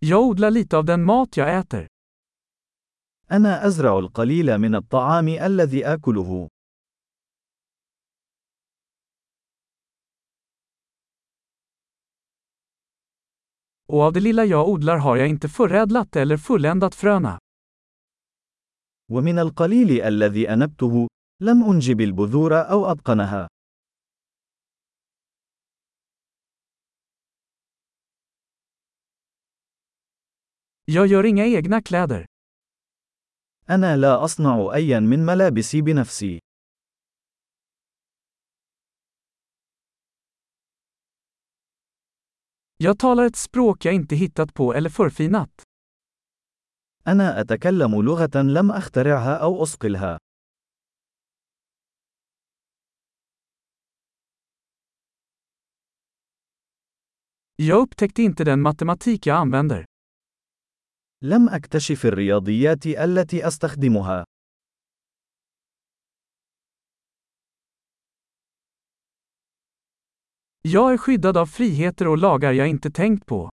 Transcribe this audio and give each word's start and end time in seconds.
Jag 0.00 0.22
odlar 0.22 0.50
lite 0.50 0.76
av 0.76 0.84
den 0.84 1.04
mat 1.04 1.36
jag 1.36 1.58
äter. 1.58 1.86
أنا 3.30 3.66
أزرع 3.66 3.98
القليل 3.98 4.58
من 4.58 4.74
الطعام 4.74 5.28
الذي 5.28 5.84
آكله. 5.84 6.48
Och 13.88 14.00
av 14.02 14.12
det 14.12 14.20
lilla 14.20 14.44
jag 14.44 14.68
odlar 14.68 14.96
har 14.96 15.16
jag 15.16 15.28
inte 15.28 15.48
förädlat 15.48 16.16
eller 16.16 16.36
fulländat 16.36 16.94
fröna. 16.94 17.38
ومن 19.12 19.38
القليل 19.38 20.02
الذي 20.02 20.52
أنبته، 20.52 21.08
لم 21.42 21.64
أنجب 21.64 22.00
البذور 22.00 22.54
أو 22.70 22.92
أتقنها. 22.92 23.48
Jag 30.90 31.06
gör 31.06 31.24
inga 31.26 31.46
egna 31.46 31.82
kläder. 31.82 32.26
أنا 33.70 33.96
لا 33.96 34.24
أصنع 34.24 34.74
أيا 34.74 35.00
من 35.00 35.26
ملابسي 35.26 35.82
بنفسي. 35.82 36.38
Jag 42.76 42.98
talar 42.98 43.24
ett 43.26 43.36
språk 43.36 43.84
jag 43.84 43.94
inte 43.94 44.16
hittat 44.16 44.54
på 44.54 44.74
eller 44.74 44.90
förfinat. 44.90 45.62
أنا 47.06 47.40
أتكلم 47.40 48.02
لغة 48.02 48.42
لم 48.42 48.70
أخترعها 48.70 49.34
أو 49.36 49.62
أصقلها. 49.62 50.18
Jag 57.56 57.78
upptäckte 57.78 58.22
inte 58.22 58.44
den 58.44 58.60
matematik 58.62 59.26
jag 59.26 59.36
använder. 59.36 59.84
لم 61.22 61.48
أكتشف 61.48 62.06
الرياضيات 62.06 62.86
التي 62.86 63.46
أستخدمها. 63.48 64.24
Jag 70.62 70.92
är 70.92 70.96
skyddad 70.96 71.36
av 71.36 71.46
friheter 71.46 72.08
och 72.08 72.18
lagar 72.18 72.52
jag 72.52 72.68
inte 72.68 72.90
tänkt 72.90 73.26
på. 73.26 73.50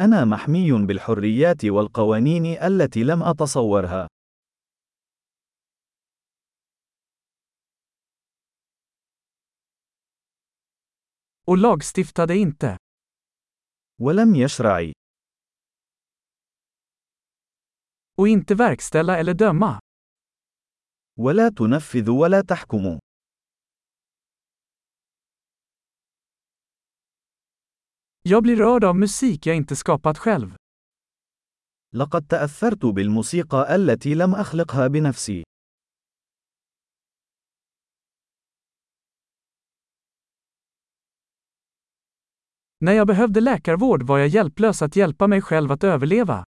أنا 0.00 0.24
محمي 0.24 0.86
بالحريات 0.86 1.64
والقوانين 1.64 2.46
التي 2.46 3.04
لم 3.04 3.22
أتصورها. 3.22 4.08
Och 11.46 11.58
lagstiftade 11.58 12.36
inte. 12.36 12.76
ولم 14.00 14.34
يشرع. 14.34 14.92
Och 18.17 18.27
inte 18.27 18.55
verkställa 18.55 19.17
eller 19.17 19.33
döma. 19.33 19.79
ولا 21.19 21.49
تنفذ 21.49 22.09
ولا 22.09 22.41
تحكم. 22.41 22.99
Jag 28.21 28.43
blir 28.43 28.55
rörd 28.55 28.83
av 28.83 28.95
musik 28.95 29.45
jag 29.45 29.55
inte 29.55 29.75
skapat 29.75 30.17
själv. 30.17 30.55
لقد 31.93 32.27
تأثرت 32.27 32.85
بالموسيقى 32.85 33.75
التي 33.75 34.13
لم 34.15 34.35
أخلقها 34.35 34.87
بنفسي. 34.87 35.43
När 42.81 42.93
jag 42.93 43.07
behövde 43.07 43.41
läkarvård 43.41 44.03
var 44.03 44.17
jag 44.17 44.27
hjälplös 44.27 44.81
att 44.81 44.95
hjälpa 44.95 45.27
mig 45.27 45.41
själv 45.41 45.71
att 45.71 45.83
överleva. 45.83 46.43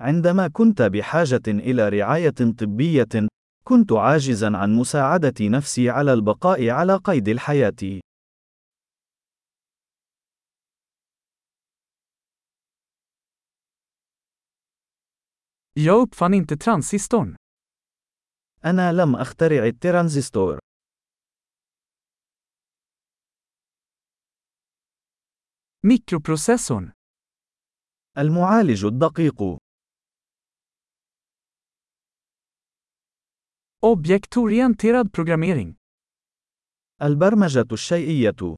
عندما 0.00 0.48
كنت 0.48 0.82
بحاجة 0.82 1.42
إلى 1.48 1.88
رعاية 1.88 2.34
طبية، 2.58 3.28
كنت 3.64 3.92
عاجزا 3.92 4.56
عن 4.56 4.74
مساعدة 4.74 5.34
نفسي 5.40 5.90
على 5.90 6.12
البقاء 6.12 6.70
على 6.70 6.96
قيد 6.96 7.28
الحياة. 7.28 8.00
Jag 15.74 16.02
uppfann 16.02 16.34
inte 16.34 16.56
transistorn. 16.56 17.36
أنا 18.64 18.92
لم 18.92 19.16
أخترع 19.16 19.64
الترانزستور. 19.66 20.58
Mikroprocessorn. 25.86 26.90
المعالج 28.18 28.84
الدقيق. 28.84 29.67
Objektorienterad 33.82 35.12
programmering. 35.12 35.74
البرمجة 37.02 37.66
الشيئية. 37.72 38.56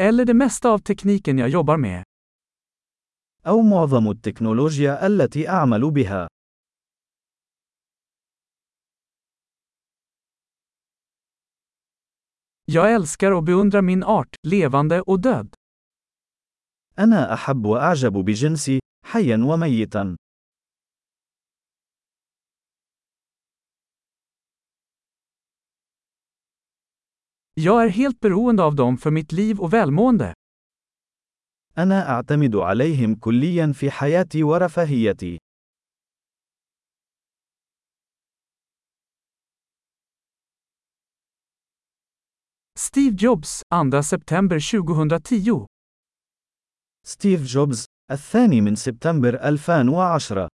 Eller 0.00 0.24
det 0.24 0.34
mesta 0.34 0.70
av 0.70 0.78
tekniken 0.78 1.38
jag 1.38 1.48
jobbar 1.48 1.76
med. 1.76 2.04
أو 3.46 3.62
معظم 3.62 4.10
التكنولوجيا 4.10 5.06
التي 5.06 5.48
أعمل 5.48 5.90
بها. 5.90 6.28
Jag 12.64 12.94
älskar 12.94 13.32
och 13.32 13.44
beundrar 13.44 13.82
min 13.82 14.02
art, 14.02 14.36
levande 14.46 15.00
och 15.00 15.20
död. 15.20 15.54
أنا 16.98 17.34
أحب 17.34 17.66
وأعجب 17.66 18.12
بجنسي، 18.12 18.80
حيا 19.06 19.36
وميتا. 19.36 20.16
Jag 27.57 27.83
är 27.83 27.87
helt 27.87 28.19
beroende 28.19 28.63
av 28.63 28.75
dem 28.75 28.97
för 28.97 29.11
mitt 29.11 29.31
liv 29.31 29.59
och 29.59 29.73
välmående. 29.73 30.33
أنا 31.77 32.09
أعتمد 32.09 32.55
عليهم 32.55 33.15
كليا 33.15 33.73
في 33.73 33.91
حياتي 33.91 34.43
ورفاهيتي. 34.43 35.37
Steve 42.79 43.15
Jobs, 43.15 43.61
2 43.71 44.03
september 44.03 44.59
2010. 44.59 45.65
ستيف 47.05 47.41
جوبز، 47.45 47.85
الثاني 48.11 48.61
من 48.61 48.75
سبتمبر 48.75 49.35
2010 49.35 50.47